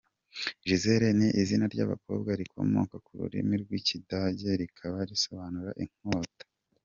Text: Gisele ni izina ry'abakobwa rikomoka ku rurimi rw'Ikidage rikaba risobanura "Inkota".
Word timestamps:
Gisele 0.67 1.07
ni 1.19 1.27
izina 1.41 1.65
ry'abakobwa 1.73 2.31
rikomoka 2.39 2.95
ku 3.05 3.11
rurimi 3.19 3.53
rw'Ikidage 3.63 4.49
rikaba 4.61 4.97
risobanura 5.09 5.71
"Inkota". 5.83 6.43